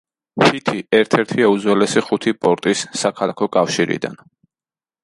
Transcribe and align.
ჰითი 0.43 0.73
ერთ-ერთია 0.99 1.49
უძველესი 1.57 2.03
ხუთი 2.09 2.35
პორტის 2.47 2.83
საქალაქო 3.05 3.53
კავშირიდან. 3.59 4.23